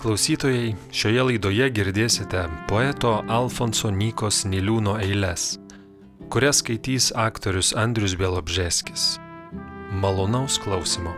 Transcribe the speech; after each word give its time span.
Klausytojai, 0.00 0.70
šioje 0.96 1.24
laidoje 1.28 1.66
girdėsite 1.76 2.46
poeto 2.70 3.18
Alfonso 3.28 3.90
Nykos 3.92 4.46
Niliūno 4.48 4.94
eiles, 4.96 5.58
kurias 6.32 6.62
skaitys 6.64 7.10
aktorius 7.12 7.74
Andrius 7.76 8.16
Bielobžeskis. 8.16 9.18
Malonaus 10.00 10.56
klausimo. 10.64 11.12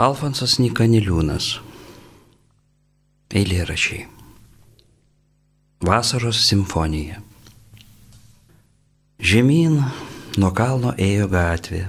Alfonsas 0.00 0.54
Nikaniliūnas. 0.56 1.58
Eilėrašiai. 3.36 4.06
Vasaros 5.84 6.40
simfonija. 6.40 7.18
Žemyn 9.20 9.76
nuo 10.40 10.50
kalno 10.56 10.94
ėjo 10.96 11.28
gatvė. 11.34 11.82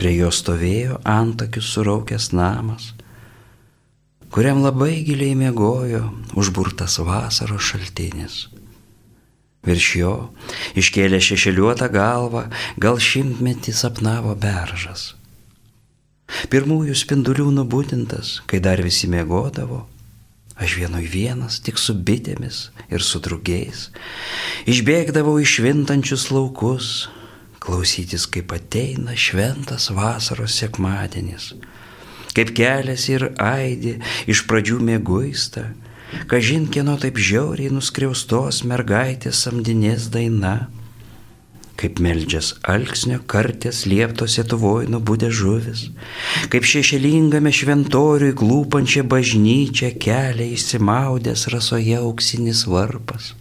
Prie 0.00 0.14
jo 0.14 0.32
stovėjo 0.32 0.96
antakius 1.04 1.68
suraukęs 1.74 2.30
namas, 2.32 2.94
kuriam 4.32 4.64
labai 4.64 5.02
giliai 5.04 5.36
mėgojo 5.36 6.06
užburtas 6.32 6.96
vasaros 7.04 7.60
šaltinis. 7.74 8.40
Virš 9.68 9.94
jo 10.00 10.18
iškėlė 10.80 11.20
šešėliuotą 11.28 11.92
galvą, 11.92 12.48
gal 12.80 12.96
šimtmetį 12.96 13.76
sapnavo 13.84 14.32
beržas. 14.32 15.10
Pirmųjų 16.50 16.94
spindulių 16.94 17.48
nubūdintas, 17.54 18.40
kai 18.46 18.60
dar 18.62 18.82
visi 18.84 19.08
mėgodavo, 19.10 19.84
aš 20.60 20.76
vienoj 20.78 21.06
vienas 21.10 21.58
tik 21.64 21.80
su 21.80 21.94
bitėmis 21.94 22.68
ir 22.92 23.02
su 23.02 23.20
drugiais, 23.24 23.88
išbėgdavau 24.70 25.38
į 25.42 25.48
švintančius 25.48 26.28
laukus, 26.34 27.08
klausytis, 27.60 28.26
kaip 28.30 28.54
ateina 28.56 29.16
šventas 29.18 29.90
vasaros 29.94 30.56
sekmadienis, 30.60 31.52
kaip 32.36 32.54
kelias 32.56 33.08
ir 33.12 33.30
aidi 33.42 33.98
iš 34.30 34.44
pradžių 34.48 34.80
mėguista, 34.86 35.68
kažin 36.30 36.68
kieno 36.72 36.96
taip 37.00 37.18
žiauriai 37.20 37.72
nuskriaustos 37.74 38.62
mergaitės 38.66 39.44
samdinės 39.46 40.08
daina 40.14 40.70
kaip 41.80 42.00
meldžias 42.04 42.52
alksnio 42.68 43.20
kartės 43.30 43.84
lieptos 43.88 44.36
Lietuvoj 44.38 44.88
nubūdė 44.92 45.30
žuvis, 45.32 45.86
kaip 46.52 46.66
šešėlingame 46.68 47.52
šventoriui 47.56 48.34
glūpančią 48.36 49.06
bažnyčią 49.08 49.94
kelia 50.04 50.50
įsimaudęs 50.56 51.46
rasoje 51.54 51.96
auksinis 52.00 52.66
varpas. 52.68 53.32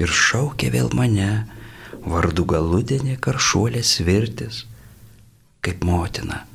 Ir 0.00 0.08
šaukė 0.08 0.70
vėl 0.72 0.88
mane, 0.96 1.44
vardu 2.08 2.46
galudienė 2.48 3.18
karšuolės 3.20 3.98
virtis, 4.06 4.64
kaip 5.60 5.84
motina, 5.84 6.46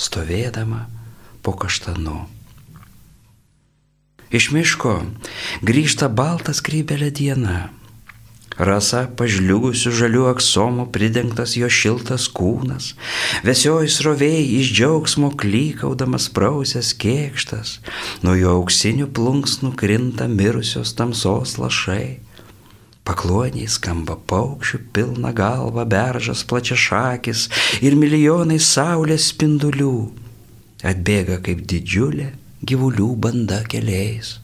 stovėdama 0.00 0.86
po 1.44 1.52
kaštanu. 1.60 2.22
Iš 4.32 4.48
miško 4.56 4.96
grįžta 5.60 6.08
baltas 6.08 6.64
krybelė 6.64 7.12
diena 7.12 7.68
Rasa 8.60 9.06
pažliugusių 9.16 9.90
žalių 9.96 10.26
aksomų 10.32 10.88
pridengtas 10.92 11.54
jo 11.56 11.70
šiltas 11.72 12.26
kūnas, 12.28 12.92
vėsioji 13.46 13.88
srovėjai 13.88 14.42
iš 14.58 14.72
džiaugsmo 14.76 15.30
klykaudamas 15.40 16.28
prausęs 16.36 16.92
kėkštas, 17.00 17.78
nuo 18.20 18.36
jo 18.36 18.58
auksinių 18.58 19.08
plunksnų 19.16 19.72
krinta 19.80 20.28
mirusios 20.28 20.92
tamsos 20.98 21.56
lašai. 21.56 22.20
Pakluoniai 23.02 23.66
skamba 23.66 24.14
paukščių 24.30 24.78
pilna 24.94 25.32
galva, 25.34 25.82
beržas 25.88 26.44
plačia 26.46 26.76
šakis 26.78 27.48
ir 27.82 27.96
milijonai 27.98 28.60
saulės 28.62 29.32
spindulių. 29.32 29.96
Atbėga 30.86 31.40
kaip 31.42 31.64
didžiulė 31.66 32.28
gyvulių 32.62 33.08
banda 33.18 33.62
keliais. 33.66 34.36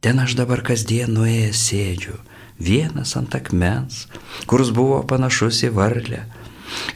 Ten 0.00 0.18
aš 0.18 0.34
dabar 0.38 0.64
kasdien 0.64 1.12
nuėjęs 1.12 1.62
sėdžiu, 1.68 2.16
vienas 2.60 3.16
ant 3.16 3.34
akmens, 3.34 4.04
kuris 4.46 4.70
buvo 4.76 5.00
panašus 5.08 5.64
į 5.66 5.72
varlę, 5.74 6.24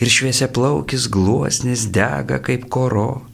ir 0.01 0.11
šviesia 0.11 0.49
plaukis 0.53 1.09
gluosnis 1.11 1.89
dega 1.93 2.41
kaip 2.45 2.69
koro. 2.71 3.25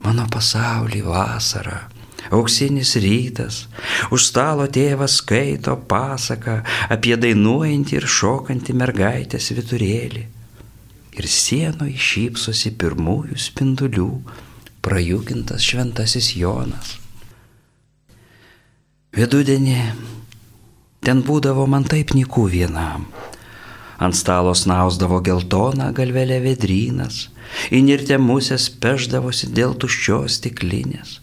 Mano 0.00 0.24
pasaulį 0.32 1.02
vasara, 1.04 1.90
auksinis 2.32 2.94
rytas, 3.04 3.66
už 4.14 4.30
stalo 4.30 4.64
tėvas 4.70 5.18
skaito 5.20 5.74
pasaką 5.90 6.60
apie 6.94 7.16
dainuojantį 7.20 7.98
ir 7.98 8.06
šokantį 8.08 8.76
mergaitės 8.80 9.50
viturėlį. 9.56 10.24
Ir 11.20 11.26
sienoje 11.28 11.98
šypsosi 12.00 12.72
pirmųjų 12.80 13.36
spindulių 13.36 14.08
prajukintas 14.80 15.66
šventasis 15.66 16.32
Jonas. 16.38 16.94
Vidudienį 19.12 19.76
Ten 21.00 21.22
būdavo 21.24 21.64
man 21.70 21.86
taip 21.88 22.12
nikų 22.16 22.46
vienam. 22.52 23.06
Ant 24.00 24.16
stalo 24.16 24.52
snausdavo 24.56 25.20
geltoną 25.24 25.90
galvelę 25.96 26.40
vedrynas, 26.44 27.28
įnirtę 27.72 28.18
musės 28.20 28.68
peždavosi 28.82 29.50
dėl 29.56 29.74
tuščios 29.80 30.40
stiklinės. 30.40 31.18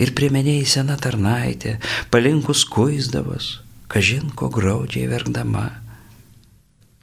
Ir 0.00 0.12
primeniai 0.16 0.64
sena 0.68 0.96
tarnaitė, 1.00 1.78
palinkus 2.12 2.64
kuisdavos, 2.68 3.60
kažinko 3.92 4.48
graudžiai 4.52 5.08
verkdama. 5.08 5.66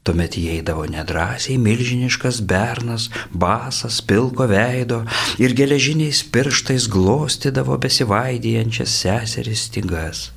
Tuomet 0.03 0.35
įeidavo 0.35 0.83
nedrasiai 0.91 1.55
milžiniškas 1.63 2.41
bernas, 2.43 3.07
basas, 3.31 4.01
pilko 4.03 4.49
veido 4.51 4.99
ir 5.39 5.55
geležiniais 5.55 6.25
pirštais 6.33 6.89
glostydavo 6.91 7.77
besivaidijančias 7.85 8.97
seseris 9.05 9.69
stygas. 9.69 10.27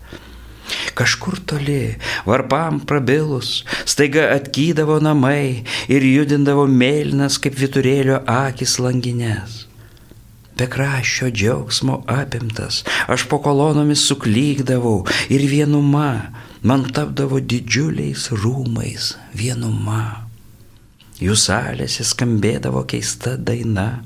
Kažkur 0.97 1.37
toli, 1.45 1.97
varpam 2.25 2.81
prabilus, 2.81 3.67
staiga 3.85 4.31
atkydavo 4.33 4.97
namai 5.05 5.65
ir 5.93 6.07
judindavo 6.09 6.65
mėlynas 6.73 7.37
kaip 7.43 7.59
viturėlio 7.61 8.23
akis 8.25 8.79
langinės. 8.81 9.67
Be 10.57 10.65
kraščio 10.73 11.29
džiaugsmo 11.29 12.01
apimtas, 12.09 12.81
aš 13.13 13.27
po 13.29 13.43
kolonomis 13.45 14.07
suklydavau 14.09 15.03
ir 15.29 15.45
vienuma 15.53 16.33
man 16.65 16.89
tapdavo 16.97 17.43
didžiuliais 17.45 18.31
rūmais 18.33 19.13
vienuma. 19.37 20.26
Jų 21.17 21.33
salėse 21.41 22.05
skambėdavo 22.05 22.83
keista 22.85 23.39
daina, 23.41 24.03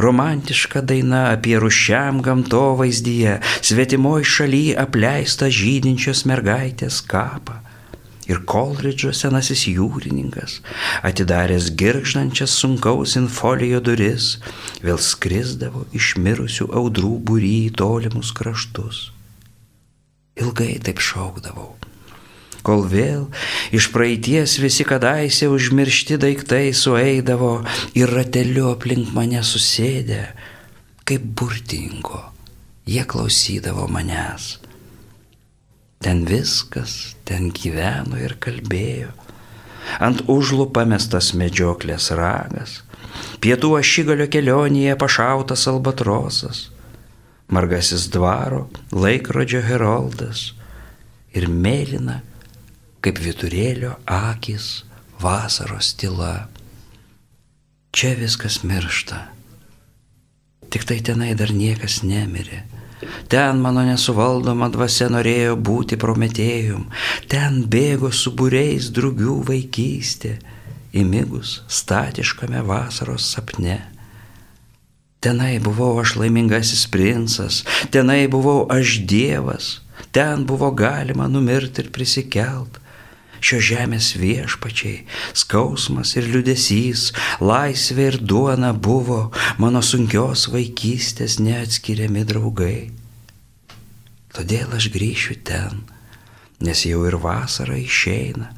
romantiška 0.00 0.80
daina 0.80 1.26
apie 1.34 1.58
rušiam 1.60 2.22
gamtovaizdyje, 2.24 3.36
svetimoj 3.60 4.24
šaly 4.24 4.62
apleistą 4.80 5.50
žydinčios 5.52 6.24
mergaitės 6.28 7.02
kapą. 7.04 7.60
Ir 8.26 8.40
Kolridžo 8.48 9.12
senasis 9.14 9.68
jūrininkas, 9.68 10.58
atidaręs 11.06 11.68
giržančias 11.78 12.56
sunkaus 12.58 13.14
infolijo 13.20 13.82
duris, 13.84 14.38
vėl 14.82 14.98
skrisdavo 14.98 15.84
iš 15.94 16.16
mirusių 16.18 16.72
audrų 16.80 17.12
būry 17.28 17.52
į 17.68 17.74
tolimus 17.78 18.32
kraštus. 18.34 19.10
Ilgai 20.40 20.74
taip 20.82 21.04
šaukdavau 21.04 21.76
kol 22.66 22.82
vėl 22.90 23.26
iš 23.76 23.90
praeities 23.94 24.58
visi 24.62 24.86
kadaise 24.88 25.48
užmiršti 25.52 26.18
daiktai 26.22 26.72
sueidavo 26.74 27.60
ir 27.98 28.10
rateliu 28.10 28.72
aplink 28.72 29.12
mane 29.14 29.42
susėdę, 29.46 30.22
kaip 31.06 31.26
burtingo, 31.38 32.22
jie 32.90 33.04
klausydavo 33.06 33.86
manęs. 33.90 34.56
Ten 36.02 36.26
viskas, 36.28 37.16
ten 37.24 37.48
gyveno 37.54 38.18
ir 38.20 38.36
kalbėjo. 38.42 39.14
Ant 40.02 40.24
užlų 40.30 40.68
pamestas 40.74 41.30
medžioklės 41.38 42.10
ragas, 42.18 42.80
pietų 43.40 43.76
ašigalio 43.78 44.26
kelionėje 44.30 44.96
pašautas 44.98 45.66
albatrosas, 45.70 46.66
margasis 47.48 48.08
dvaro 48.12 48.66
laikrodžio 48.90 49.62
heroldas 49.62 50.50
ir 51.36 51.46
mėlyna, 51.46 52.20
kaip 53.06 53.20
viturėlio 53.22 53.92
akis, 54.10 54.82
vasaros 55.22 55.92
tyla. 55.94 56.48
Čia 57.94 58.16
viskas 58.18 58.64
miršta. 58.66 59.20
Tik 60.74 60.82
tai 60.88 60.96
tenai 61.06 61.36
dar 61.38 61.52
niekas 61.54 62.00
nemirė. 62.02 62.64
Ten 63.30 63.60
mano 63.62 63.84
nesuvaldoma 63.86 64.66
dvasia 64.74 65.06
norėjo 65.12 65.54
būti 65.68 65.94
prometėjum, 66.02 66.88
ten 67.30 67.60
bėgo 67.70 68.10
su 68.10 68.32
būreis 68.34 68.88
drugių 68.96 69.36
vaikystė, 69.52 70.32
įmigus 70.90 71.60
statiškame 71.70 72.64
vasaros 72.66 73.28
sapne. 73.36 73.76
Tenai 75.22 75.60
buvau 75.62 75.92
aš 76.02 76.16
laimingasis 76.18 76.88
princas, 76.90 77.60
tenai 77.94 78.24
buvau 78.32 78.64
aš 78.72 78.98
dievas, 79.06 79.70
ten 80.10 80.42
buvo 80.48 80.72
galima 80.74 81.30
numirti 81.30 81.84
ir 81.84 81.92
prisikelt. 81.94 82.80
Šio 83.40 83.60
žemės 83.62 84.14
viešpačiai, 84.20 85.04
skausmas 85.36 86.14
ir 86.16 86.28
liudesys, 86.32 87.10
laisvė 87.40 88.10
ir 88.12 88.20
duona 88.20 88.72
buvo 88.72 89.30
mano 89.62 89.82
sunkios 89.84 90.48
vaikystės 90.52 91.38
neatskiriami 91.42 92.24
draugai. 92.28 92.78
Todėl 94.36 94.72
aš 94.76 94.90
grįšiu 94.92 95.38
ten, 95.48 95.84
nes 96.60 96.84
jau 96.84 97.04
ir 97.08 97.16
vasara 97.20 97.76
išeina. 97.80 98.52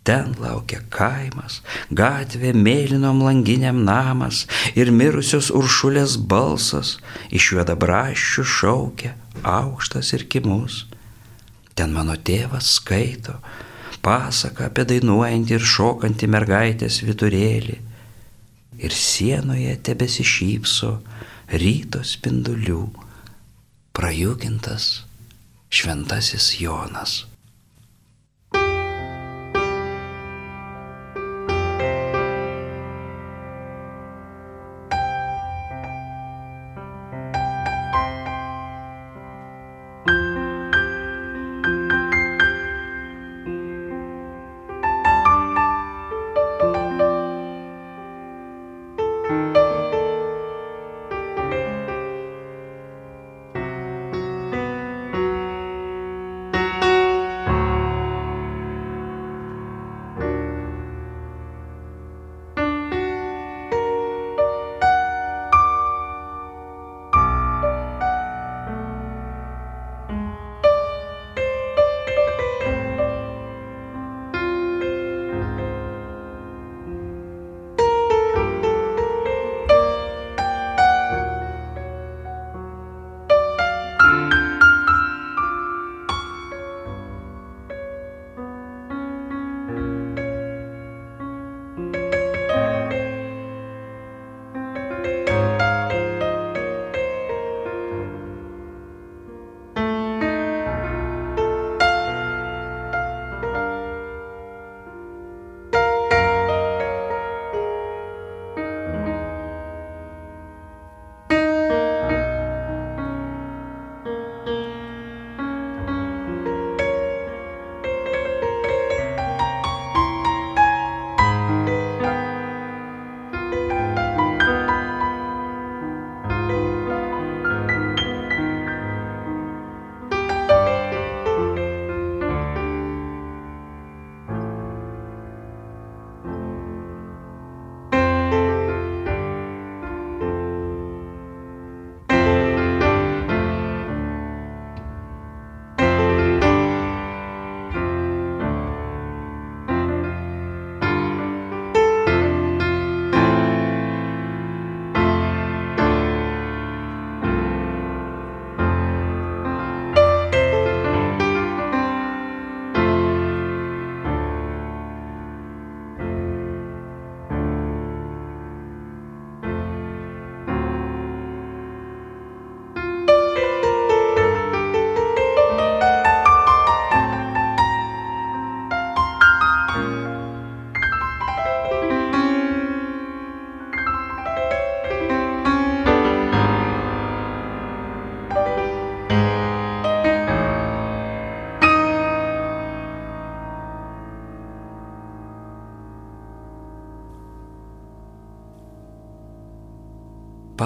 Ten 0.00 0.32
laukia 0.40 0.78
kaimas, 0.88 1.58
gatvė 1.92 2.54
mėlynom 2.56 3.20
langiniam 3.20 3.82
namas 3.84 4.46
ir 4.72 4.88
mirusios 4.96 5.50
uršulės 5.52 6.16
balsas 6.16 6.94
iš 7.28 7.50
juodabraščių 7.52 8.44
šaukia 8.48 9.12
aukštas 9.44 10.14
ir 10.16 10.24
kimus. 10.32 10.86
Ten 11.76 11.92
mano 11.92 12.16
tėvas 12.16 12.72
skaito, 12.78 13.36
pasaka 14.04 14.68
apie 14.70 14.86
dainuojantį 14.88 15.56
ir 15.56 15.66
šokantį 15.74 16.28
mergaitės 16.34 17.00
vidurėlį. 17.06 17.78
Ir 18.80 18.96
sienoje 18.96 19.74
tebesišypso 19.84 20.92
ryto 21.60 22.00
spindulių, 22.06 22.84
prajukintas 23.96 24.92
šventasis 25.70 26.54
Jonas. 26.62 27.29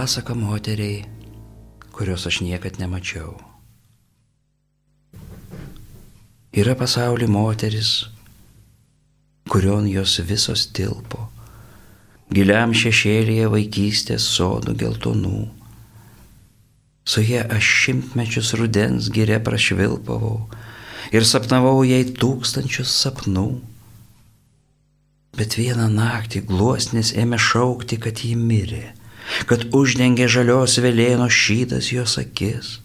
Pasaka 0.04 0.34
moteriai, 0.37 1.04
kurios 1.96 2.26
aš 2.28 2.42
niekad 2.44 2.76
nemačiau. 2.76 3.38
Yra 6.52 6.75
pasaulio 6.76 7.28
moteris, 7.32 7.92
kurion 9.49 9.87
jos 9.88 10.18
visos 10.28 10.66
tilpo, 10.76 11.23
giliam 12.37 12.75
šešėlėje 12.76 13.46
vaikystės 13.54 14.26
sodų 14.34 14.75
geltonų. 14.82 15.38
Su 17.08 17.25
jie 17.25 17.40
aš 17.56 17.70
šimtmečius 17.84 18.50
rudens 18.61 19.08
gyrė 19.14 19.38
prašvilpavau 19.46 20.34
ir 21.16 21.25
sapnavau 21.30 21.78
jai 21.88 22.02
tūkstančius 22.11 22.92
sapnų. 23.06 23.46
Bet 25.40 25.56
vieną 25.62 25.88
naktį 25.96 26.44
gluosnis 26.52 27.14
ėmė 27.25 27.40
šaukti, 27.40 27.96
kad 28.04 28.20
ji 28.20 28.34
mirė 28.37 28.82
kad 29.50 29.66
uždengė 29.75 30.28
žalios 30.31 30.78
vėlėno 30.83 31.28
šydas 31.31 31.90
jos 31.95 32.19
akis. 32.21 32.78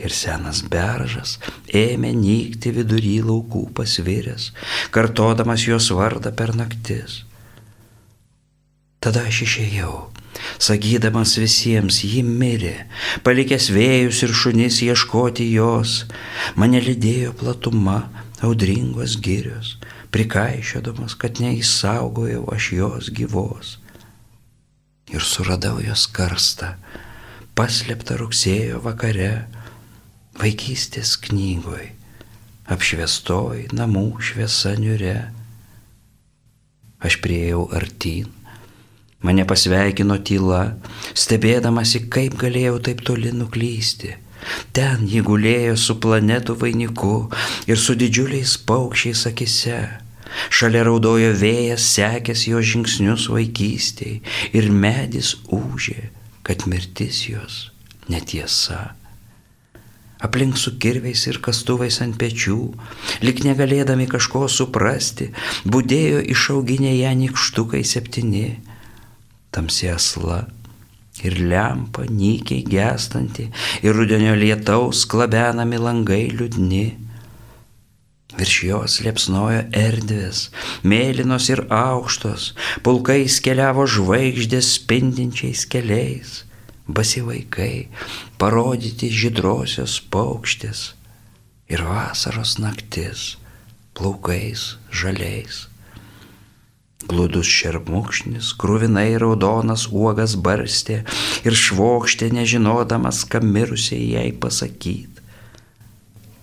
Ir 0.00 0.12
senas 0.16 0.62
beržas 0.64 1.36
ėmė 1.76 2.14
nykti 2.16 2.72
vidury 2.72 3.18
laukų 3.20 3.66
pasviręs, 3.76 4.52
kartodamas 4.94 5.66
jos 5.68 5.90
vardą 5.92 6.32
per 6.32 6.54
naktis. 6.56 7.24
Tada 9.00 9.26
aš 9.28 9.42
išėjau, 9.44 9.94
sakydamas 10.60 11.36
visiems, 11.40 12.02
ji 12.04 12.20
mirė, 12.24 12.86
palikęs 13.24 13.70
vėjus 13.72 14.22
ir 14.26 14.34
šunis 14.36 14.80
ieškoti 14.84 15.46
jos, 15.52 16.04
mane 16.56 16.80
lydėjo 16.84 17.32
platuma, 17.40 18.02
audringos 18.44 19.16
girios, 19.24 19.76
prikaišiodamas, 20.12 21.16
kad 21.16 21.40
neįsaugojau 21.44 22.46
aš 22.52 22.72
jos 22.76 23.12
gyvos. 23.16 23.79
Ir 25.10 25.24
suradau 25.26 25.80
jos 25.82 26.04
karstą, 26.14 26.76
paslėptą 27.58 28.14
rugsėjo 28.20 28.78
vakare, 28.84 29.48
vaikystės 30.38 31.16
knygoj, 31.26 31.88
apšviestoj 32.70 33.66
namų 33.74 34.04
šviesa 34.22 34.76
niure. 34.78 35.16
Aš 37.02 37.16
prieėjau 37.24 37.64
artyn, 37.74 38.28
mane 39.26 39.46
pasveikino 39.48 40.20
tyla, 40.22 40.76
stebėdamasi, 41.18 42.04
kaip 42.12 42.38
galėjau 42.40 42.78
taip 42.86 43.02
toli 43.04 43.32
nuklysti. 43.34 44.14
Ten 44.72 45.04
jį 45.10 45.24
gulėjo 45.26 45.74
su 45.76 45.98
planetų 46.00 46.56
vainiku 46.60 47.16
ir 47.68 47.80
su 47.80 47.96
didžiuliais 47.98 48.56
paukščiais 48.68 49.26
akise. 49.32 49.80
Šalia 50.50 50.84
raudojo 50.86 51.32
vėjas, 51.38 51.88
sekęs 51.96 52.46
jo 52.50 52.62
žingsnius 52.62 53.28
vaikystėje 53.32 54.22
ir 54.56 54.70
medis 54.70 55.34
užė, 55.50 56.10
kad 56.46 56.66
mirtis 56.70 57.26
jos 57.28 57.68
netiesa 58.10 58.90
aplink 60.20 60.56
su 60.56 60.76
kirviais 60.78 61.24
ir 61.30 61.40
kastuvais 61.40 61.96
ant 62.04 62.16
pečių, 62.20 62.58
lik 63.24 63.42
negalėdami 63.46 64.06
kažko 64.10 64.46
suprasti, 64.52 65.30
būdėjo 65.64 66.20
išauginę 66.34 66.92
ją 66.98 67.14
nikštukai 67.22 67.80
septyni, 67.88 68.60
tamsi 69.50 69.88
asla 69.90 70.44
ir 71.24 71.36
lempa 71.40 72.06
nykiai 72.08 72.64
gestanti 72.68 73.48
ir 73.84 73.96
rudenio 73.96 74.36
lietaus 74.36 75.06
klabenami 75.08 75.80
langai 75.80 76.26
liūdni. 76.32 76.84
Virš 78.38 78.56
jos 78.68 79.00
liepsnojo 79.04 79.64
erdvės, 79.74 80.44
mėlynos 80.86 81.48
ir 81.50 81.64
aukštos, 81.74 82.52
pulkais 82.86 83.40
keliavo 83.42 83.88
žvaigždės 83.90 84.76
spindinčiais 84.76 85.66
keliais 85.70 86.44
basi 86.90 87.22
vaikai, 87.24 87.88
parodyti 88.38 89.10
žydrosios 89.14 89.98
paukštės 90.12 90.92
ir 91.70 91.84
vasaros 91.86 92.56
naktis 92.58 93.34
plaukais 93.94 94.76
žaliais. 94.90 95.66
Glūdus 97.10 97.48
šermukšnis, 97.48 98.52
krūvinai 98.60 99.16
raudonas 99.18 99.86
uogas 99.88 100.36
barstė 100.36 101.00
ir 101.48 101.56
švokštė 101.56 102.28
nežinodamas, 102.36 103.24
kam 103.24 103.48
mirusiai 103.54 104.12
jai 104.14 104.28
pasakyti. 104.36 105.24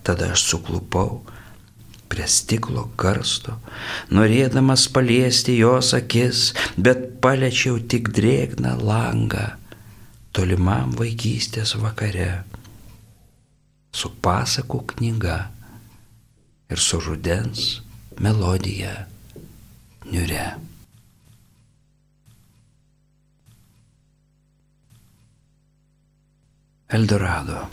Tada 0.02 0.32
aš 0.34 0.44
suklupau 0.50 1.22
prie 2.08 2.26
stiklo 2.28 2.88
karsto, 3.00 3.58
norėdamas 4.14 4.86
paliesti 4.92 5.58
jos 5.58 5.92
akis, 5.96 6.52
bet 6.76 7.20
paliečiau 7.24 7.80
tik 7.92 8.12
drėgną 8.16 8.76
langą 8.80 9.46
tolimam 10.36 10.92
vaikystės 10.98 11.74
vakare 11.82 12.30
su 13.98 14.10
pasakų 14.22 14.84
knyga 14.92 15.38
ir 16.70 16.82
su 16.82 17.00
rudens 17.02 17.68
melodija 18.22 18.94
niure. 20.12 20.46
Eldorado. 26.88 27.66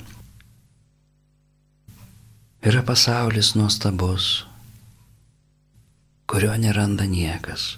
Yra 2.66 2.82
pasaulis 2.82 3.52
nuostabus, 3.54 4.46
kurio 6.26 6.56
neranda 6.58 7.06
niekas, 7.06 7.76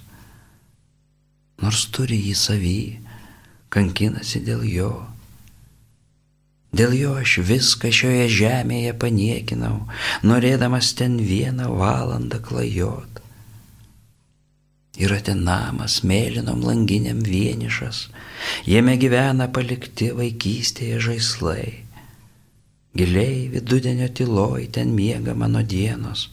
nors 1.60 1.82
turi 1.92 2.16
jį 2.30 2.36
savį 2.40 2.78
kankinasi 3.68 4.40
dėl 4.48 4.62
jo. 4.64 4.92
Dėl 6.72 6.96
jo 6.96 7.18
aš 7.20 7.34
viską 7.50 7.92
šioje 7.98 8.30
žemėje 8.32 8.94
paniekinau, 9.02 9.82
norėdamas 10.24 10.94
ten 10.96 11.18
vieną 11.20 11.68
valandą 11.82 12.40
klajot. 12.48 13.20
Yra 15.04 15.20
ten 15.20 15.44
namas 15.50 16.00
mėlynom 16.08 16.64
langiniam 16.64 17.20
vienišas, 17.28 18.06
jame 18.64 18.96
gyvena 19.04 19.50
palikti 19.52 20.14
vaikystėje 20.16 21.04
žaislai. 21.10 21.87
Giliai 22.98 23.48
vidudienio 23.54 24.08
tyloj 24.18 24.68
ten 24.74 24.94
miega 24.98 25.36
mano 25.38 25.62
dienos 25.62 26.30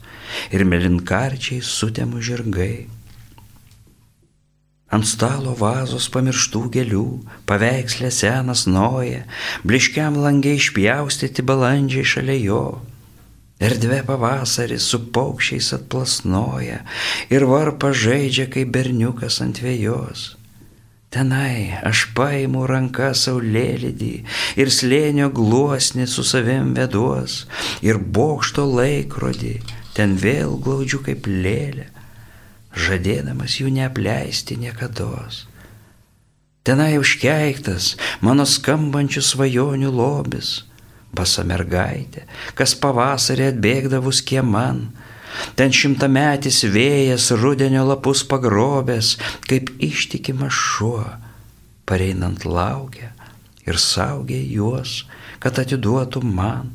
ir 0.55 0.65
melinkarčiai 0.65 1.61
sutemų 1.61 2.23
žirgai. 2.29 2.77
Ant 4.95 5.09
stalo 5.11 5.53
vazos 5.59 6.07
pamirštų 6.15 6.63
gėlių, 6.77 7.07
paveikslė 7.51 8.11
senas 8.15 8.63
noja, 8.71 9.25
bliškiam 9.67 10.17
langiai 10.23 10.61
išpjaustyti 10.61 11.45
balandžiai 11.51 12.07
šalia 12.13 12.37
jo. 12.39 12.65
Erdvė 13.65 14.01
pavasarį 14.07 14.79
su 14.83 15.01
paukščiais 15.17 15.73
atplasnoja 15.79 16.81
ir 17.35 17.47
varpa 17.51 17.93
žaidžia 18.05 18.47
kaip 18.55 18.73
berniukas 18.75 19.41
ant 19.45 19.61
vėjos. 19.65 20.35
Tenai 21.15 21.79
aš 21.87 22.09
paimu 22.17 22.65
ranką 22.67 23.13
saulėlydį 23.15 24.15
ir 24.59 24.71
slėnio 24.75 25.29
gluosnį 25.31 26.09
su 26.11 26.25
savim 26.27 26.73
veduos 26.75 27.45
ir 27.87 28.03
bokšto 28.19 28.67
laikrodį 28.67 29.57
ten 29.95 30.17
vėl 30.19 30.57
glaudžiu 30.65 31.05
kaip 31.07 31.29
lėlė 31.31 31.93
žadėdamas 32.75 33.61
jų 33.61 33.71
neapleisti 33.75 34.59
niekada. 34.59 35.29
Tenai 36.65 36.97
užkeiktas 36.99 37.95
mano 38.25 38.47
skambančių 38.49 39.23
svajonių 39.23 39.91
lobis, 39.93 40.65
basa 41.15 41.45
mergaitė, 41.47 42.25
kas 42.59 42.75
pavasarį 42.75 43.51
atbėgdavus 43.53 44.23
kieman, 44.25 44.89
ten 45.59 45.75
šimtametis 45.75 46.63
vėjas 46.75 47.31
rudenio 47.41 47.85
lapus 47.89 48.25
pagrobęs, 48.31 49.17
kaip 49.49 49.73
ištikimas 49.83 50.55
šuo, 50.55 51.05
pareinant 51.89 52.47
laukia 52.47 53.13
ir 53.67 53.81
saugia 53.81 54.41
juos, 54.41 55.05
kad 55.41 55.61
atiduotų 55.61 56.25
man. 56.25 56.73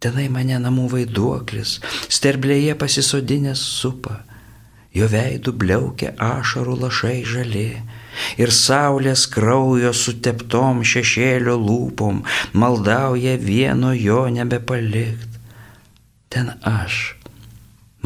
Tenai 0.00 0.30
mane 0.32 0.56
namų 0.56 0.86
vaiduoklis, 0.94 1.76
sterblėje 2.08 2.76
pasisodinęs 2.80 3.60
supa, 3.80 4.22
jo 4.96 5.08
veidų 5.12 5.52
bliaukia 5.60 6.14
ašarų 6.16 6.78
lašai 6.84 7.18
žali 7.28 7.68
ir 8.42 8.52
saulės 8.54 9.26
kraujo 9.30 9.92
suteptom 9.96 10.80
šešėlio 10.92 11.56
lūpom 11.60 12.22
maldauja 12.62 13.36
vieno 13.40 13.92
jo 13.96 14.24
nebepalikt. 14.34 15.29
Ten 16.30 16.52
aš, 16.62 17.16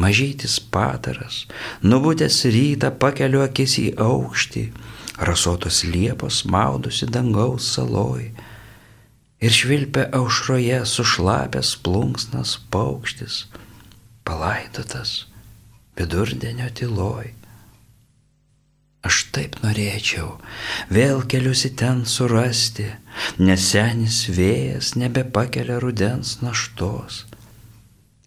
mažytis 0.01 0.57
padaras, 0.73 1.43
nubūtęs 1.85 2.39
rytą 2.55 2.89
pakeliu 3.01 3.43
akis 3.45 3.77
į 3.83 3.87
aukštį, 4.01 4.65
rasotos 5.29 5.83
liepos 5.85 6.41
maudosi 6.49 7.07
dangaus 7.07 7.69
saloj 7.75 8.31
ir 9.45 9.53
švilpia 9.53 10.07
aušroje 10.19 10.81
sušlapęs 10.89 11.75
plunksnas 11.85 12.57
paukštis, 12.73 13.45
palaidotas 14.25 15.25
vidurdienio 15.97 16.69
tyloj. 16.73 17.29
Aš 19.05 19.19
taip 19.35 19.59
norėčiau 19.61 20.31
vėl 20.89 21.21
keliusi 21.29 21.75
ten 21.77 22.01
surasti, 22.09 22.87
nes 23.37 23.69
senis 23.69 24.23
vėjas 24.33 24.95
nebepakelia 24.97 25.77
rudens 25.83 26.39
naštos. 26.41 27.21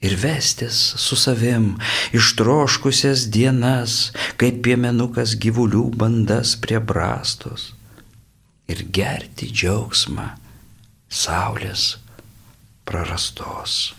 Ir 0.00 0.14
vestis 0.22 0.78
su 0.96 1.16
savim 1.18 1.72
ištroškusias 2.14 3.26
dienas, 3.34 4.12
kaip 4.38 4.60
piemenukas 4.62 5.34
gyvulių 5.42 5.88
bandas 5.98 6.54
prie 6.62 6.78
brastos. 6.78 7.72
Ir 8.70 8.84
gerti 8.94 9.48
džiaugsmą 9.50 10.28
saulės 11.08 11.96
prarastos. 12.86 13.94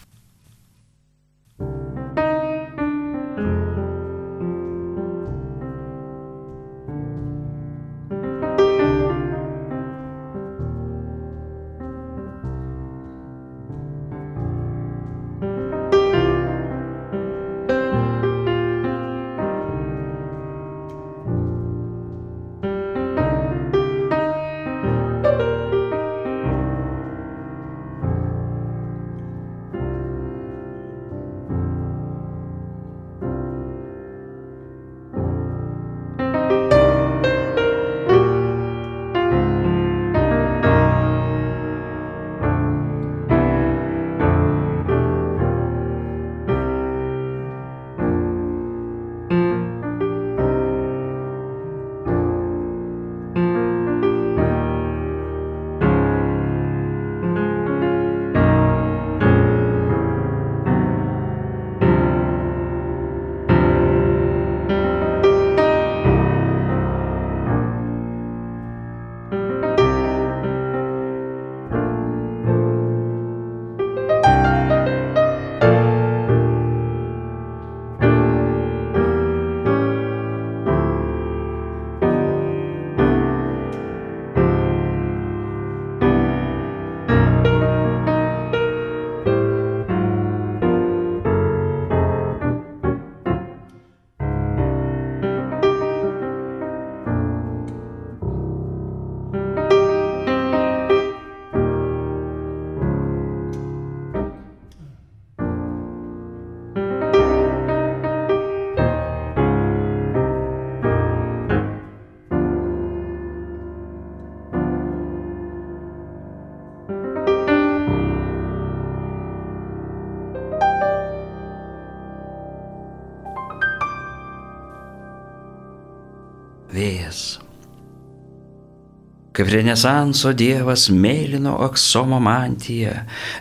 Kaip 129.40 129.54
renesanso 129.54 130.34
dievas 130.36 130.90
mėlyno 130.92 131.54
aksomo 131.64 132.18
mantiją, 132.20 132.92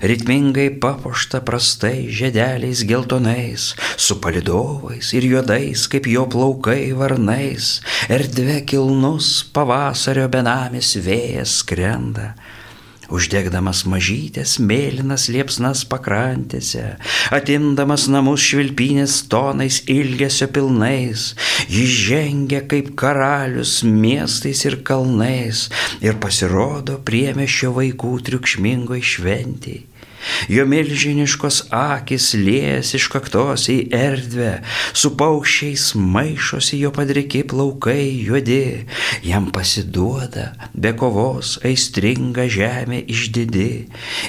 ritmingai 0.07 0.69
papuošta 0.79 1.41
prastai 1.43 2.05
žedeliais 2.15 2.85
geltonais, 2.87 3.65
su 3.99 4.15
palidovais 4.23 5.11
ir 5.19 5.27
juodais, 5.27 5.89
kaip 5.91 6.07
jo 6.07 6.23
plaukai 6.31 6.93
varnais, 7.01 7.73
erdvė 8.07 8.61
kilnus 8.71 9.33
pavasario 9.51 10.29
benamis 10.31 10.95
vėjas 11.03 11.57
skrenda 11.65 12.29
uždegdamas 13.13 13.85
mažytės 13.89 14.59
mėlynas 14.61 15.29
liepsnas 15.33 15.85
pakrantėse, 15.89 16.85
atimdamas 17.35 18.07
namus 18.13 18.45
švilpynės 18.45 19.21
tonais 19.33 19.81
ilgesio 19.91 20.51
pilnais, 20.53 21.33
jis 21.73 21.99
žengia 22.09 22.63
kaip 22.71 22.95
karalius 23.01 23.81
miestais 23.83 24.65
ir 24.69 24.81
kalnais 24.85 25.67
ir 26.05 26.21
pasirodo 26.23 27.01
priemešio 27.09 27.75
vaikų 27.81 28.17
triukšmingoj 28.29 29.05
šventiai. 29.15 29.88
Jo 30.51 30.65
milžiniškos 30.69 31.69
akis 31.75 32.33
lėjas 32.39 32.95
iš 32.99 33.09
kaktos 33.13 33.69
į 33.73 33.79
erdvę, 33.95 34.53
su 34.93 35.13
paukščiais 35.19 35.93
maišosi 35.99 36.81
jo 36.83 36.93
padriki 36.95 37.45
plaukai 37.49 38.07
juodi, 38.27 38.87
jam 39.27 39.51
pasiduoda 39.55 40.51
be 40.75 40.95
kovos 40.99 41.57
aistringa 41.67 42.49
žemė 42.51 43.05
išdidi 43.15 43.71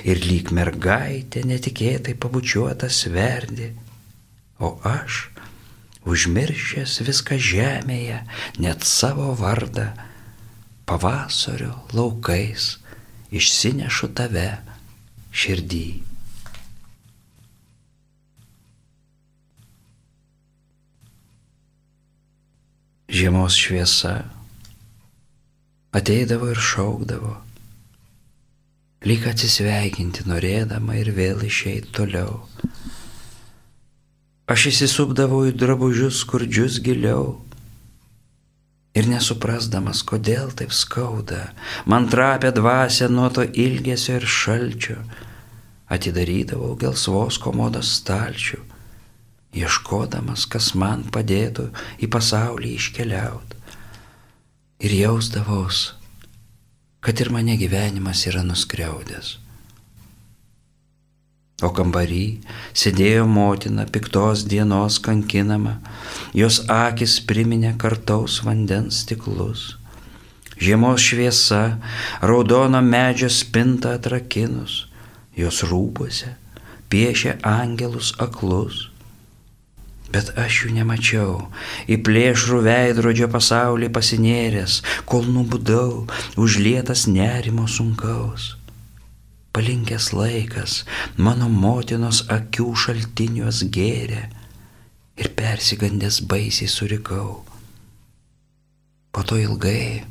ir 0.06 0.24
lyg 0.26 0.54
mergaitė 0.56 1.46
netikėtai 1.50 2.18
pabučiuotas 2.20 3.06
verdi. 3.14 3.72
O 4.60 4.76
aš, 4.84 5.30
užmiršęs 6.10 7.00
viską 7.08 7.40
žemėje, 7.40 8.22
net 8.60 8.84
savo 8.84 9.32
vardą, 9.40 9.88
pavasario 10.90 11.76
laukais 11.94 12.76
išsinešu 13.32 14.10
tave 14.18 14.50
širdį. 15.34 15.88
Žiemos 23.10 23.58
šviesa 23.58 24.14
ateidavo 25.98 26.52
ir 26.54 26.60
šaukdavo, 26.62 27.34
lyg 29.10 29.26
atsisveikinti 29.32 30.28
norėdama 30.30 31.00
ir 31.02 31.10
vėl 31.18 31.42
išeiti 31.48 31.90
toliau. 31.96 32.44
Aš 34.50 34.70
įsisupdavau 34.72 35.44
į 35.50 35.56
drabužius 35.58 36.22
skurdžius 36.24 36.80
giliau 36.86 37.40
ir 38.98 39.10
nesuprasdamas, 39.10 40.02
kodėl 40.08 40.54
taip 40.58 40.74
skauda, 40.76 41.50
man 41.86 42.10
trapė 42.10 42.52
dvasia 42.56 43.10
nuo 43.12 43.30
to 43.34 43.46
ilgesio 43.46 44.18
ir 44.20 44.26
šalčio, 44.26 44.98
atidarydavau 45.90 46.76
gelsvos 46.80 47.40
komodos 47.42 47.92
stalčių, 48.00 48.62
ieškodamas, 49.58 50.46
kas 50.50 50.74
man 50.78 51.06
padėtų 51.14 51.70
į 52.02 52.10
pasaulį 52.14 52.76
iškeliauti. 52.78 53.58
Ir 54.86 54.94
jausdavaus, 54.96 55.80
kad 57.04 57.20
ir 57.20 57.34
mane 57.34 57.58
gyvenimas 57.60 58.24
yra 58.30 58.46
nuskriaudęs. 58.48 59.38
O 61.60 61.70
kambarį 61.76 62.40
sėdėjo 62.72 63.26
motina 63.28 63.84
piktos 63.84 64.46
dienos 64.48 64.96
kankinama, 65.04 65.80
jos 66.32 66.62
akis 66.72 67.18
priminė 67.28 67.74
kartaus 67.82 68.38
vandens 68.46 69.02
stiklus. 69.04 69.74
Žiemos 70.60 71.04
šviesa, 71.04 71.64
raudono 72.24 72.80
medžio 72.84 73.28
spinta 73.32 73.98
atrakinus, 74.00 74.86
jos 75.36 75.64
rūpose 75.68 76.36
piešė 76.90 77.36
angelus 77.46 78.14
aklus. 78.24 78.88
Bet 80.10 80.32
aš 80.42 80.64
jų 80.64 80.72
nemačiau, 80.80 81.34
į 81.86 82.00
plėšrų 82.08 82.64
veidrodžio 82.66 83.28
pasaulį 83.30 83.92
pasinėręs, 83.94 84.80
kol 85.06 85.28
nubudau, 85.28 86.08
užlietas 86.40 87.06
nerimo 87.12 87.68
sunkaus 87.70 88.56
palinkęs 89.60 90.14
laikas 90.16 90.74
mano 91.20 91.50
motinos 91.52 92.22
akių 92.32 92.70
šaltiniuos 92.80 93.66
gėrė 93.76 94.22
ir 95.20 95.28
persigandęs 95.36 96.22
baisiai 96.32 96.72
surikau. 96.72 97.42
Po 99.12 99.26
to 99.28 99.36
ilgai 99.36 100.06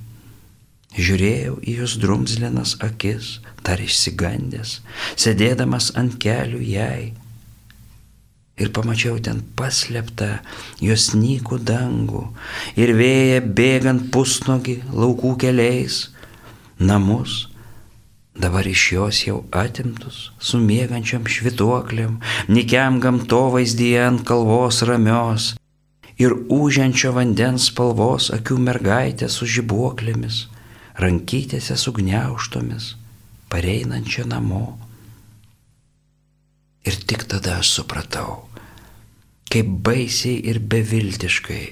žiūrėjau 0.99 1.57
į 1.65 1.79
jos 1.81 1.97
drumzlinas 2.03 2.77
akis, 2.85 3.39
dar 3.65 3.81
išsigandęs, 3.81 4.83
sėdėdamas 5.17 5.95
ant 5.97 6.21
kelių 6.21 6.61
jai. 6.69 7.15
Ir 8.61 8.73
pamačiau 8.77 9.17
ten 9.25 9.41
paslėptą 9.57 10.43
jos 10.85 11.15
nykų 11.17 11.63
dangų 11.65 12.27
ir 12.77 12.93
vėją 13.01 13.45
bėgant 13.49 14.11
pusnogi 14.13 14.83
laukų 14.93 15.39
keliais, 15.41 16.09
namus, 16.77 17.47
dabar 18.39 18.67
iš 18.67 18.93
jos 18.93 19.23
jau 19.27 19.39
atimtus, 19.51 20.31
su 20.39 20.61
mėgančiam 20.63 21.27
švituokliam, 21.27 22.19
nikiam 22.49 23.01
gamtovaizdyje 23.03 24.05
ant 24.07 24.27
kalvos 24.29 24.83
ramios 24.87 25.55
irūžiančio 26.19 27.13
vandens 27.15 27.69
spalvos 27.71 28.31
akių 28.35 28.59
mergaitė 28.63 29.29
su 29.31 29.47
žibuoklėmis, 29.47 30.47
rankytėse 30.99 31.77
sugniauštomis, 31.79 32.93
pareinančia 33.51 34.27
namo. 34.27 34.79
Ir 36.87 36.97
tik 37.11 37.27
tada 37.31 37.59
aš 37.61 37.71
supratau, 37.79 38.49
kaip 39.53 39.69
baisiai 39.87 40.41
ir 40.51 40.59
beviltiškai 40.59 41.63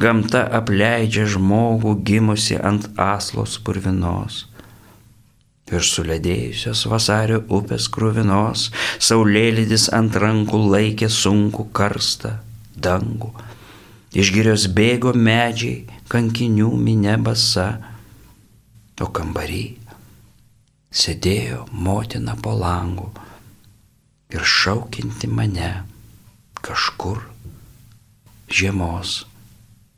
gamta 0.00 0.44
apleidžia 0.58 1.26
žmogų 1.36 1.96
gimusi 2.08 2.58
ant 2.60 2.88
aslos 3.00 3.56
purvinos 3.62 4.44
Virš 5.66 5.88
suledėjusios 5.96 6.84
vasario 6.86 7.40
upės 7.50 7.88
krūvinos, 7.90 8.68
saulėlydis 9.02 9.88
ant 9.96 10.14
rankų 10.22 10.60
laikė 10.70 11.08
sunku 11.10 11.66
karstą 11.74 12.36
dangų. 12.76 13.32
Išgirios 14.16 14.68
bėgo 14.76 15.10
medžiai, 15.12 15.82
kankinių 16.08 16.70
minė 16.78 17.16
basa, 17.18 17.66
o 19.02 19.10
kambarį 19.12 19.64
sėdėjo 20.96 21.66
motina 21.86 22.36
po 22.40 22.54
langu 22.56 23.10
ir 24.32 24.46
šaukinti 24.46 25.28
mane 25.28 25.72
kažkur 26.64 27.20
žiemos 28.48 29.24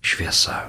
šviesa. 0.02 0.64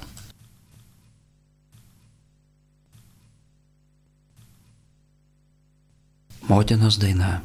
Motinos 6.49 6.97
daina. 6.97 7.43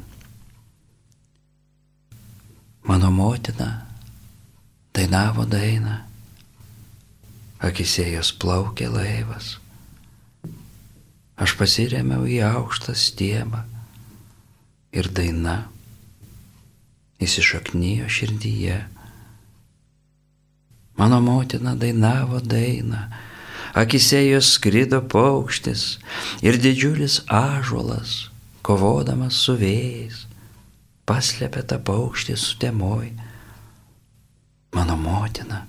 Mano 2.83 3.11
motina 3.11 3.85
dainavo 4.93 5.45
dainą, 5.45 5.99
akise 7.61 8.07
jos 8.09 8.31
plaukė 8.33 8.89
laivas. 8.89 9.59
Aš 11.37 11.53
pasiremiau 11.61 12.25
į 12.25 12.41
aukštą 12.49 12.97
stiebą 12.97 13.61
ir 14.89 15.13
daina 15.13 15.69
įsišaknyjo 17.21 18.09
širdyje. 18.09 18.81
Mano 20.97 21.21
motina 21.21 21.77
dainavo 21.77 22.41
dainą, 22.41 23.05
akise 23.77 24.25
jos 24.25 24.55
skrido 24.57 25.05
paukštis 25.05 25.91
ir 26.41 26.57
didžiulis 26.57 27.21
ažuolas 27.29 28.23
kovodamas 28.65 29.37
su 29.45 29.55
vėjais, 29.59 30.25
paslėpė 31.05 31.63
tą 31.69 31.77
paukštį 31.85 32.37
sutemoj. 32.41 33.11
Mano 34.75 34.97
motina 34.99 35.63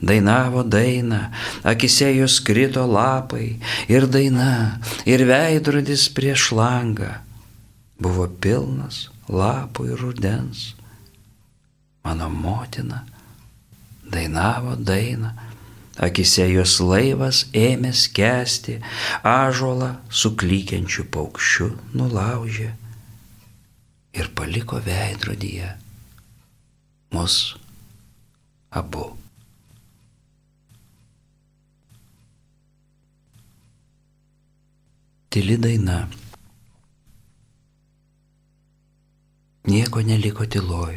dainavo 0.00 0.64
dainą, 0.64 1.28
akise 1.64 2.10
jos 2.16 2.40
krito 2.44 2.86
lapai 2.88 3.60
ir 3.88 4.06
daina, 4.08 4.80
ir 5.04 5.24
veidrodis 5.28 6.08
prieš 6.16 6.50
langą 6.56 7.12
buvo 8.00 8.26
pilnas 8.40 9.08
lapų 9.28 9.90
ir 9.92 10.00
rudens. 10.00 10.70
Mano 12.04 12.30
motina 12.32 13.04
dainavo 14.10 14.74
dainą, 14.76 15.34
akise 16.00 16.46
jos 16.48 16.78
laivas 16.80 17.44
ėmė 17.56 17.92
skęsti, 17.96 18.78
ažolą 19.26 19.92
su 20.08 20.32
klykiančiu 20.40 21.04
paukščiu 21.12 21.70
nulaužė 21.96 22.70
ir 24.16 24.30
paliko 24.34 24.80
veidrodyje 24.84 25.74
mus 27.14 27.36
abu. 28.70 29.10
Tili 35.30 35.56
daina. 35.62 36.08
Nieko 39.70 40.00
neliko 40.02 40.42
tyloj, 40.50 40.96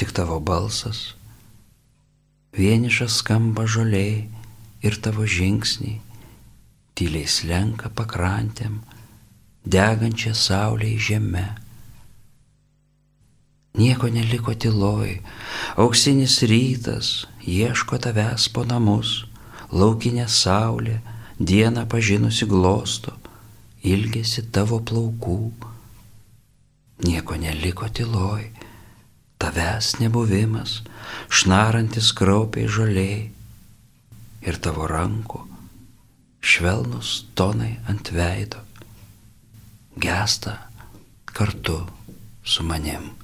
tik 0.00 0.14
tavo 0.16 0.38
balsas 0.40 1.10
vienišas 2.56 3.20
skamba 3.20 3.66
žoliai 3.68 4.24
ir 4.82 4.96
tavo 5.04 5.26
žingsniai, 5.28 6.00
tyliai 6.96 7.28
slenka 7.28 7.90
pakrantėm, 7.92 8.80
degančia 9.64 10.32
saulė 10.32 10.94
į 10.96 10.98
žemę. 11.10 11.46
Nieko 13.76 14.08
neliko 14.08 14.54
tyloj, 14.56 15.18
auksinis 15.76 16.40
rytas 16.48 17.26
ieško 17.44 18.00
tavęs 18.00 18.48
po 18.48 18.64
namus, 18.64 19.26
laukinė 19.68 20.24
saulė, 20.32 21.02
dieną 21.36 21.84
pažinusi 21.92 22.48
glosto, 22.48 23.12
ilgesi 23.84 24.46
tavo 24.48 24.80
plaukų. 24.80 25.40
Nieko 27.04 27.36
neliko 27.36 27.90
tyloj, 27.92 28.48
tavęs 29.42 29.96
nebuvimas, 30.00 30.80
šnarantis 31.28 32.12
kraupiai 32.16 32.68
žaliai 32.68 33.18
ir 34.46 34.60
tavo 34.62 34.86
rankų, 34.90 35.42
švelnus 36.40 37.18
tonai 37.38 37.74
ant 37.90 38.12
veido, 38.14 38.62
gesta 39.98 40.58
kartu 41.32 41.80
su 42.44 42.64
manim. 42.64 43.15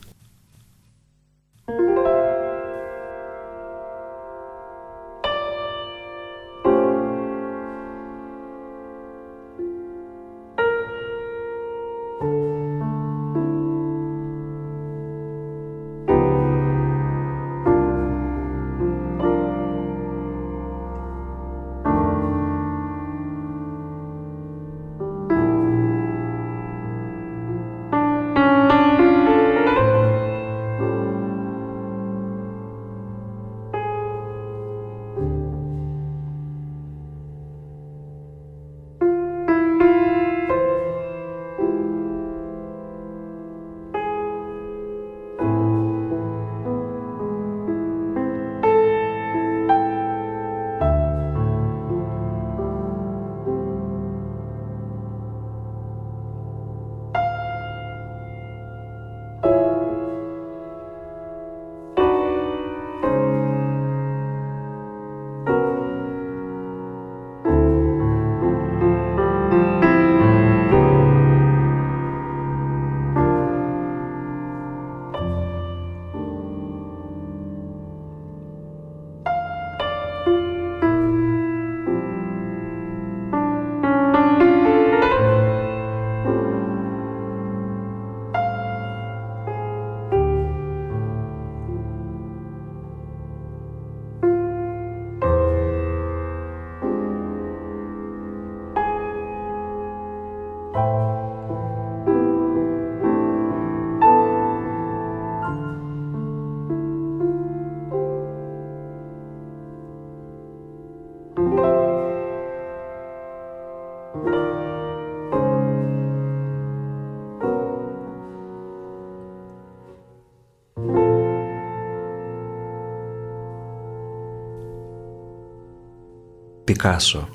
Pikaso. 126.73 127.27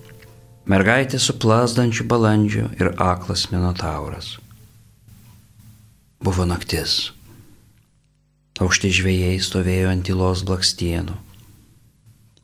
Mergaitė 0.65 1.19
su 1.21 1.35
plasdančiu 1.37 2.07
balandžiu 2.09 2.63
ir 2.81 2.87
aklas 2.97 3.43
minotauras. 3.51 4.31
Buvo 6.25 6.47
naktis. 6.49 7.11
Aukšti 8.57 8.89
žvėjai 8.97 9.35
stovėjo 9.45 9.91
ant 9.93 10.07
tylos 10.09 10.41
blakstienų. 10.47 11.19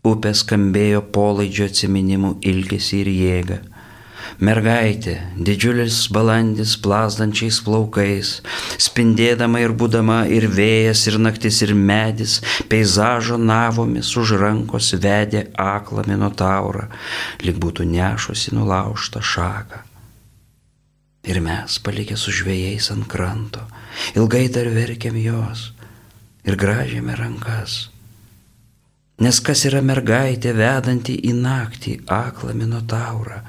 Upė 0.06 0.36
skambėjo 0.38 1.02
polaidžio 1.16 1.66
atsiminimų 1.72 2.36
ilgesį 2.52 3.02
ir 3.02 3.10
jėgą. 3.16 3.60
Mergaitė, 4.41 5.19
didžiulis 5.38 6.08
balandis 6.13 6.74
plazdančiais 6.82 7.60
plaukais, 7.62 8.39
spindėdama 8.82 9.62
ir 9.62 9.76
būdama 9.78 10.24
ir 10.32 10.48
vėjas, 10.50 11.06
ir 11.12 11.19
naktis, 11.22 11.62
ir 11.62 11.76
medis, 11.78 12.39
peizažo 12.69 13.38
navomis 13.38 14.10
už 14.17 14.36
rankos 14.41 14.93
vedė 14.98 15.48
aklą 15.60 16.08
minotaurą, 16.10 16.89
lik 17.46 17.62
būtų 17.62 17.86
nešusi 17.93 18.56
nulaužtą 18.58 19.22
šaką. 19.22 19.86
Ir 21.24 21.39
mes, 21.39 21.78
palikę 21.80 22.17
su 22.19 22.34
žvėjais 22.36 22.89
ant 22.91 23.08
kranto, 23.08 23.63
ilgai 24.17 24.50
dar 24.52 24.67
verkiam 24.74 25.15
jos 25.15 25.69
ir 26.43 26.58
gražiame 26.60 27.15
rankas. 27.15 27.93
Nes 29.21 29.38
kas 29.45 29.62
yra 29.69 29.84
mergaitė 29.86 30.56
vedanti 30.58 31.13
į 31.30 31.36
naktį 31.38 31.99
aklą 32.10 32.56
minotaurą, 32.58 33.43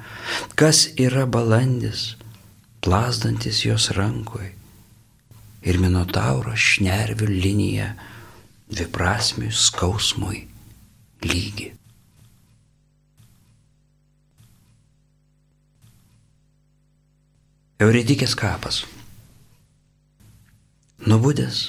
Kas 0.54 0.86
yra 0.96 1.26
balandis, 1.26 2.14
plasdantis 2.84 3.64
jos 3.64 3.90
rankoj 3.96 4.50
ir 5.64 5.78
minotauro 5.80 6.54
šnervių 6.56 7.28
linija 7.30 7.88
dviprasmiui 8.72 9.52
skausmui 9.52 10.42
lygi. 11.24 11.70
Euridikės 17.84 18.36
kapas. 18.38 18.84
Nubudęs, 21.04 21.66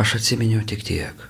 aš 0.00 0.16
atsiminiau 0.18 0.64
tik 0.66 0.82
tiek. 0.86 1.28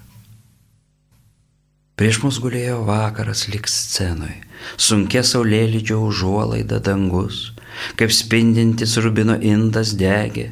Prieš 2.01 2.23
mus 2.25 2.39
gulėjo 2.41 2.79
vakaras 2.89 3.43
lik 3.53 3.67
scenui, 3.69 4.39
sunkia 4.81 5.21
saulėlydžio 5.21 5.99
užuolaida 6.01 6.79
dangus, 6.81 7.51
kaip 8.01 8.15
spindintis 8.17 8.95
rubino 9.05 9.35
indas 9.37 9.91
degė, 10.01 10.47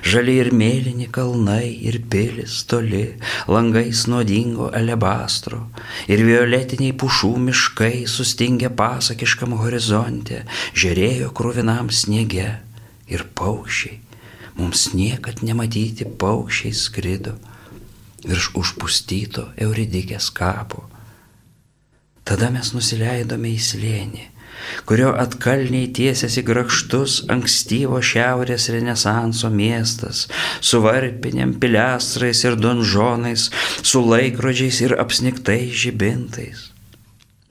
žali 0.00 0.38
ir 0.40 0.48
mėlyni 0.56 1.10
kalnai 1.12 1.66
ir 1.90 1.98
pilis 2.14 2.62
toli, 2.70 3.02
langais 3.44 4.06
nuodingo 4.08 4.70
alebastro, 4.80 5.66
ir 6.08 6.22
violetiniai 6.24 6.94
pušų 7.02 7.32
miškai 7.50 8.06
sustingę 8.08 8.70
pasakiškam 8.80 9.52
horizonte, 9.60 10.46
žiūrėjo 10.72 11.28
krūvinam 11.36 11.92
sniege 11.92 12.46
ir 13.12 13.26
paukščiai, 13.36 14.00
mums 14.56 14.86
niekad 14.96 15.44
nematyti 15.44 16.08
paukščiai 16.24 16.72
skrido 16.72 17.36
virš 18.26 18.50
užpustyto 18.58 19.50
Euridikės 19.62 20.30
kapo. 20.34 20.84
Tada 22.26 22.50
mes 22.50 22.72
nusileidome 22.74 23.52
į 23.54 23.60
slėnį, 23.62 24.24
kurio 24.88 25.12
atkalniai 25.14 25.92
tiesiasi 25.94 26.42
grakštus 26.46 27.20
ankstyvo 27.30 28.00
šiaurės 28.02 28.66
renesanso 28.74 29.50
miestas, 29.54 30.24
su 30.60 30.82
varpinėm 30.82 31.54
pilestrais 31.62 32.42
ir 32.48 32.58
donžonais, 32.58 33.50
su 33.82 34.02
laikrodžiais 34.02 34.82
ir 34.88 34.96
apsniktais 35.02 35.70
žibintais. 35.84 36.72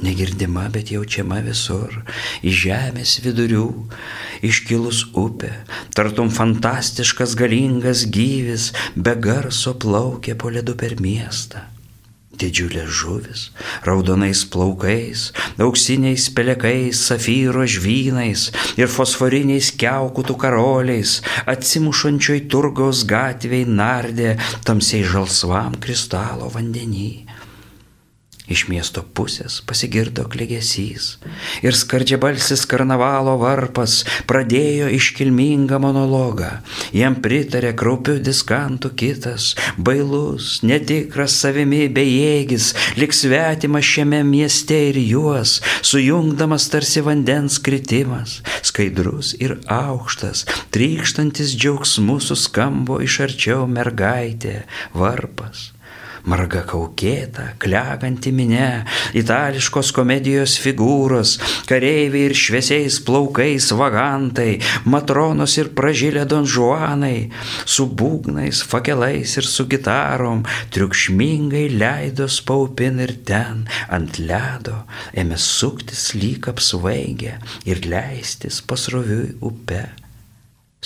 Negirdima, 0.03 0.67
bet 0.73 0.91
jaučiama 0.91 1.39
visur, 1.45 2.01
iš 2.43 2.63
žemės 2.65 3.19
vidurių, 3.25 3.67
iškilus 4.45 5.05
upė, 5.15 5.53
tartum 5.95 6.31
fantastiškas 6.33 7.37
galingas 7.39 8.05
gyvis, 8.11 8.71
be 8.95 9.15
garso 9.15 9.75
plaukė 9.79 10.35
po 10.39 10.51
ledu 10.51 10.75
per 10.75 10.99
miestą. 10.99 11.63
Didžiulės 12.35 12.89
žuvis, 12.91 13.41
raudonais 13.87 14.41
plaukais, 14.51 15.29
auksiniais 15.55 16.25
pelekais, 16.35 16.99
safyro 17.07 17.63
žvynais 17.63 18.49
ir 18.75 18.91
fosforiniais 18.91 19.69
keukutų 19.79 20.35
karoliais, 20.41 21.21
atsimušančioj 21.47 22.41
turgaus 22.51 23.05
gatviai 23.07 23.63
nardė 23.63 24.35
tamsiai 24.67 25.07
žalsvam 25.07 25.79
kristalo 25.79 26.51
vandenį. 26.51 27.24
Iš 28.45 28.67
miesto 28.69 29.01
pusės 29.17 29.57
pasigirdo 29.65 30.27
klegesys 30.29 31.15
ir 31.65 31.73
skardžiabalsis 31.77 32.65
karnavalo 32.69 33.33
varpas 33.41 34.03
pradėjo 34.29 34.91
iškilmingą 34.93 35.79
monologą. 35.81 36.51
Jam 36.93 37.17
pritarė 37.25 37.73
kraupiu 37.77 38.19
diskantų 38.21 38.91
kitas, 39.01 39.47
bailus, 39.77 40.59
netikras 40.61 41.39
savimi 41.41 41.87
bejėgis, 41.89 42.71
lik 43.01 43.17
svetimas 43.17 43.87
šiame 43.89 44.21
mieste 44.27 44.77
ir 44.91 44.99
juos, 45.01 45.57
sujungdamas 45.81 46.69
tarsi 46.73 47.01
vandens 47.05 47.57
kritimas, 47.65 48.41
skaidrus 48.61 49.33
ir 49.41 49.57
aukštas, 49.65 50.45
trykštantis 50.75 51.57
džiaugsmų 51.57 52.19
suskambo 52.21 53.01
iš 53.05 53.23
arčiau 53.25 53.65
mergaitė, 53.69 54.61
varpas 54.93 55.71
marga 56.29 56.63
kaukėta, 56.67 57.51
kleganti 57.61 58.31
minė, 58.35 58.85
itališkos 59.17 59.91
komedijos 59.95 60.55
figūros, 60.61 61.35
kareiviai 61.69 62.29
ir 62.29 62.35
šviesiais 62.37 62.99
plaukais 63.05 63.69
vagantai, 63.77 64.57
matronos 64.89 65.57
ir 65.61 65.71
pražylę 65.77 66.25
donžuanai, 66.29 67.29
su 67.65 67.87
būgnais, 67.87 68.63
fakelais 68.65 69.37
ir 69.39 69.49
su 69.49 69.67
gitarom, 69.69 70.43
triukšmingai 70.73 71.67
leido 71.75 72.29
spaupin 72.31 73.01
ir 73.05 73.15
ten, 73.27 73.65
ant 73.93 74.19
ledo, 74.21 74.81
ėmė 75.13 75.37
suktis 75.41 76.13
lyg 76.17 76.49
apsvaigę 76.51 77.37
ir 77.69 77.85
leistis 77.85 78.61
pasroviui 78.65 79.35
upe. 79.45 79.85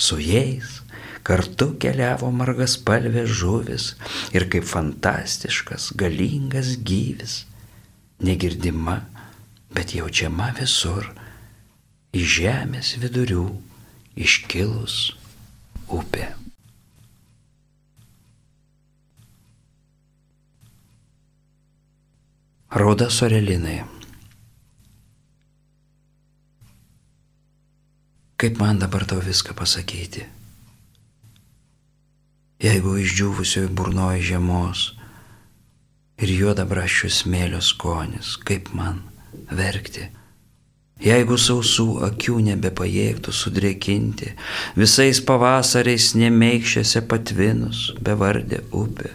Su 0.00 0.16
jais 0.16 0.80
Kartu 1.26 1.74
keliavo 1.82 2.30
margas 2.32 2.78
palvės 2.80 3.28
žuvis 3.42 3.90
ir 4.32 4.46
kaip 4.52 4.64
fantastiškas, 4.64 5.90
galingas 6.00 6.78
gyvis, 6.80 7.42
negirdima, 8.24 9.02
bet 9.74 9.94
jaučiama 9.94 10.50
visur, 10.56 11.10
iš 12.16 12.36
žemės 12.40 12.94
vidurių 13.02 13.44
iškilus 14.16 15.12
upė. 15.92 16.30
Rauda 22.70 23.10
sorelinai. 23.10 23.80
Kaip 28.40 28.60
man 28.62 28.78
dabar 28.78 29.02
tau 29.04 29.18
viską 29.20 29.52
pasakyti? 29.58 30.39
Jeigu 32.60 32.96
išdžiūvusioje 33.00 33.70
burnoje 33.72 34.24
žiemos 34.30 34.86
ir 36.20 36.32
juoda 36.34 36.66
brašių 36.68 37.08
smėlio 37.12 37.60
skonis, 37.64 38.34
kaip 38.44 38.72
man 38.76 39.00
verkti. 39.48 40.10
Jeigu 41.00 41.38
sausų 41.40 41.86
akių 42.10 42.34
nebepajėgtų 42.50 43.32
sudrėkinti, 43.32 44.34
visais 44.76 45.22
pavasariais 45.24 46.10
nemeikščiose 46.20 47.00
patvinus, 47.08 47.86
bevardė 48.04 48.60
upė, 48.76 49.14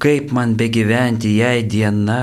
kaip 0.00 0.32
man 0.32 0.54
begyventi, 0.56 1.34
jei 1.36 1.66
diena 1.68 2.22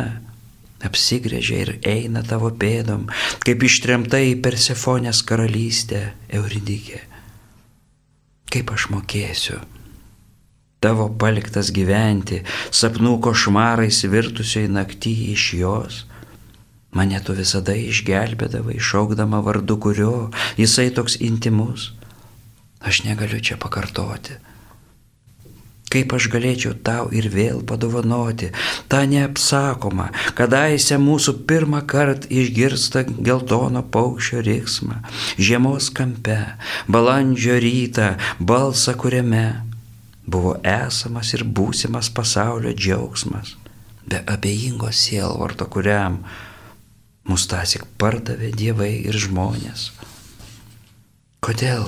apsigrėžia 0.83 1.59
ir 1.61 1.71
eina 1.85 2.25
tavo 2.25 2.49
pėdom, 2.49 3.05
kaip 3.45 3.61
ištremta 3.69 4.17
į 4.25 4.39
Persefonės 4.41 5.21
karalystę 5.21 6.01
Euridikė. 6.33 7.03
Kaip 8.49 8.73
aš 8.73 8.89
mokėsiu 8.93 9.61
tavo 10.83 11.07
paliktas 11.19 11.71
gyventi, 11.75 12.41
sapnų 12.71 13.17
košmarais 13.23 14.03
virtusioj 14.11 14.67
naktį 14.71 15.13
iš 15.33 15.45
jos. 15.61 16.03
Mane 16.93 17.17
tu 17.25 17.33
visada 17.33 17.73
išgelbėdavai, 17.73 18.77
šaukdama 18.77 19.41
vardu 19.45 19.79
kurio, 19.81 20.15
jisai 20.59 20.91
toks 20.93 21.17
intimus. 21.25 21.91
Aš 22.83 23.05
negaliu 23.07 23.39
čia 23.41 23.57
pakartoti. 23.57 24.37
Kaip 25.93 26.13
aš 26.17 26.27
galėčiau 26.33 26.73
tau 26.85 27.09
ir 27.13 27.27
vėl 27.29 27.59
padovanoti 27.69 28.49
tą 28.89 29.03
neapsakomą, 29.09 30.07
kadaise 30.37 30.97
mūsų 31.01 31.35
pirmą 31.49 31.83
kartą 31.89 32.29
išgirsta 32.33 33.05
geltono 33.09 33.83
paukščio 33.93 34.41
riksmą, 34.45 35.03
žiemos 35.37 35.91
kampe, 35.93 36.39
balandžio 36.89 37.59
rytą, 37.61 38.15
balsą 38.41 38.97
kuriame 38.97 39.45
buvo 40.25 40.55
esamas 40.63 41.33
ir 41.35 41.43
būsimas 41.43 42.09
pasaulio 42.13 42.73
džiaugsmas, 42.75 43.55
be 44.07 44.21
abejingo 44.27 44.91
sielvarto, 44.91 45.67
kuriam 45.67 46.21
mus 47.27 47.47
tasik 47.47 47.85
pardavė 47.99 48.51
dievai 48.55 48.93
ir 49.03 49.17
žmonės. 49.19 49.91
Kodėl? 51.43 51.87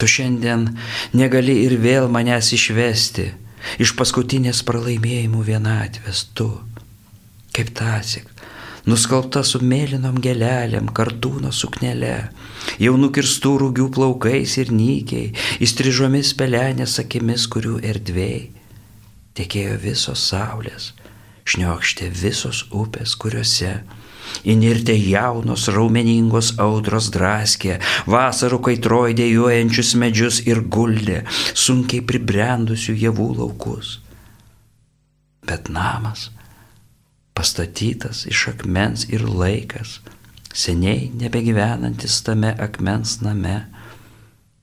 Tu 0.00 0.08
šiandien 0.08 0.68
negali 1.12 1.58
ir 1.66 1.76
vėl 1.82 2.08
manęs 2.08 2.52
išvesti 2.56 3.26
iš 3.82 3.92
paskutinės 3.98 4.62
pralaimėjimų 4.64 5.42
vienatvės, 5.44 6.24
tu, 6.32 6.48
kaip 7.52 7.74
tasik, 7.76 8.30
nuskalbta 8.88 9.42
su 9.46 9.60
mėlynom 9.64 10.20
gelelėm, 10.24 10.88
kartūno 10.96 11.52
suknelė, 11.52 12.30
jau 12.82 12.94
nukirstų 13.00 13.56
rūgių 13.64 13.90
plaukais 13.96 14.56
ir 14.62 14.72
nykiai, 14.72 15.34
įstrižomis 15.64 16.32
pelenės 16.38 16.98
akimis, 17.02 17.48
kurių 17.50 17.78
erdvėjai 17.92 18.48
tekėjo 19.40 19.78
visos 19.80 20.22
saulės, 20.32 20.92
šniokštė 21.48 22.10
visos 22.12 22.66
upės, 22.76 23.16
kuriuose 23.16 23.80
Inirtė 24.46 24.94
jaunos 24.94 25.64
raumeningos 25.74 26.52
audros 26.62 27.08
draskė, 27.10 27.80
vasarų 28.06 28.60
kaitroj 28.68 29.16
dėjuojančius 29.18 29.94
medžius 29.98 30.38
ir 30.46 30.62
guldė, 30.76 31.24
sunkiai 31.64 32.04
pribrendusių 32.06 32.94
javų 33.04 33.26
laukus. 33.40 33.96
Bet 35.42 35.72
namas 35.72 36.28
pastatytas 37.40 38.26
iš 38.28 38.50
akmens 38.50 39.06
ir 39.08 39.22
laikas, 39.24 39.94
seniai 40.52 41.06
nebegyvenantis 41.16 42.18
tame 42.26 42.50
akmens 42.60 43.14
name, 43.24 43.54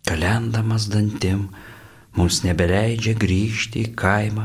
kalendamas 0.05 0.83
dantim, 0.93 1.47
mums 2.13 2.43
nebeleidžia 2.45 3.15
grįžti 3.17 3.81
į 3.81 3.93
kaimą, 3.97 4.43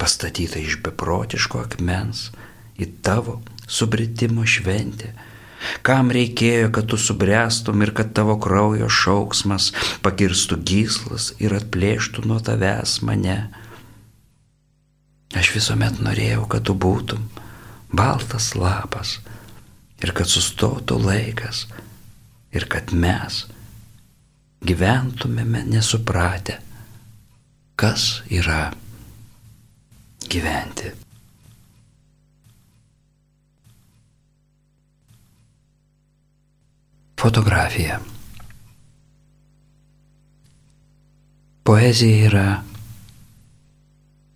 pastatytą 0.00 0.62
iš 0.64 0.78
beprotiško 0.86 1.60
akmens, 1.66 2.30
į 2.80 2.88
tavo 3.04 3.42
subritimo 3.68 4.46
šventę. 4.48 5.10
Kam 5.84 6.08
reikėjo, 6.14 6.70
kad 6.72 6.88
tu 6.88 6.96
subręstum 6.96 7.84
ir 7.84 7.92
kad 7.98 8.14
tavo 8.16 8.38
kraujo 8.40 8.88
šauksmas 8.88 9.74
pakirstų 10.06 10.56
gyslas 10.70 11.34
ir 11.36 11.52
atplėštų 11.58 12.24
nuo 12.32 12.40
tavęs 12.48 12.96
mane? 13.04 13.36
Aš 15.36 15.52
visuomet 15.58 16.00
norėjau, 16.00 16.46
kad 16.48 16.64
tu 16.64 16.78
būtum 16.86 17.28
baltas 17.92 18.52
lapas 18.54 19.18
ir 20.02 20.12
kad 20.14 20.28
sustotų 20.30 20.98
laikas 21.02 21.66
ir 22.54 22.66
kad 22.70 22.92
mes 22.92 23.44
gyventumėme 24.64 25.62
nesupratę, 25.70 26.58
kas 27.78 28.22
yra 28.30 28.68
gyventi. 30.28 30.92
Fotografija. 37.18 37.98
Poezija 41.66 42.26
yra 42.28 42.46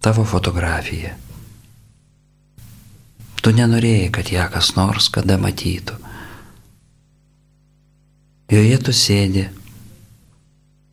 tavo 0.02 0.24
fotografija. 0.26 1.14
Tu 3.42 3.50
nenorėjai, 3.50 4.10
kad 4.14 4.28
ją 4.30 4.46
kas 4.54 4.68
nors 4.76 5.08
kada 5.10 5.34
matytų. 5.42 5.96
Joje 8.52 8.76
tu 8.86 8.92
sėdi 8.94 9.46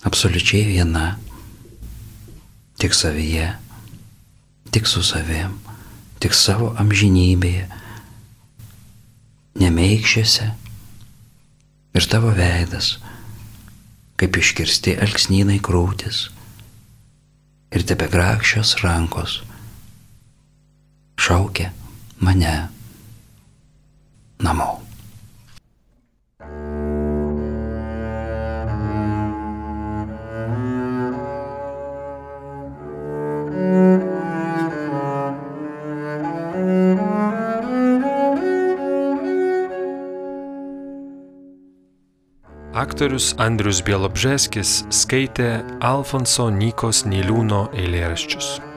absoliučiai 0.08 0.64
viena, 0.72 1.12
tik 2.82 2.96
savyje, 2.98 3.52
tik 4.74 4.90
su 4.90 5.04
savim, 5.06 5.60
tik 6.24 6.34
savo 6.34 6.72
amžinybėje, 6.82 7.68
nemeikščiose 9.60 10.50
ir 12.00 12.10
tavo 12.10 12.32
veidas, 12.34 12.96
kaip 14.18 14.40
iškirsti 14.42 14.96
elksnynai 15.06 15.60
krūtis 15.62 16.30
ir 17.76 17.86
tebe 17.86 18.10
grakščios 18.10 18.80
rankos 18.82 19.42
šaukia 21.20 21.76
mane 22.20 22.68
namo. 24.40 24.80
Aktorius 42.80 43.34
Andrius 43.40 43.82
Bielobžeskis 43.84 44.86
skaitė 44.94 45.50
Alfonso 45.84 46.48
Nykos 46.54 47.04
Niliūno 47.10 47.66
eilėraščius. 47.76 48.69